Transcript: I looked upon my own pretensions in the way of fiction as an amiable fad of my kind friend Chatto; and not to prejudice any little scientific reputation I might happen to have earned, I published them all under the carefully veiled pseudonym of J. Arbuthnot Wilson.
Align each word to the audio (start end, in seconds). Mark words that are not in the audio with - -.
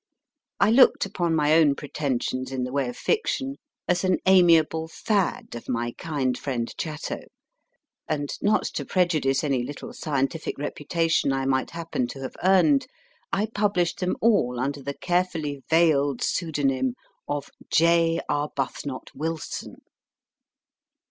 I 0.59 0.71
looked 0.71 1.05
upon 1.05 1.35
my 1.35 1.53
own 1.53 1.75
pretensions 1.75 2.51
in 2.51 2.63
the 2.63 2.71
way 2.71 2.89
of 2.89 2.97
fiction 2.97 3.57
as 3.87 4.03
an 4.03 4.17
amiable 4.25 4.87
fad 4.87 5.53
of 5.53 5.69
my 5.69 5.93
kind 5.95 6.35
friend 6.35 6.73
Chatto; 6.75 7.19
and 8.07 8.31
not 8.41 8.63
to 8.73 8.83
prejudice 8.83 9.43
any 9.43 9.61
little 9.61 9.93
scientific 9.93 10.57
reputation 10.57 11.31
I 11.31 11.45
might 11.45 11.69
happen 11.69 12.07
to 12.07 12.21
have 12.21 12.35
earned, 12.43 12.87
I 13.31 13.45
published 13.45 13.99
them 13.99 14.15
all 14.21 14.59
under 14.59 14.81
the 14.81 14.95
carefully 14.97 15.61
veiled 15.69 16.23
pseudonym 16.23 16.95
of 17.27 17.51
J. 17.69 18.21
Arbuthnot 18.27 19.11
Wilson. 19.13 19.83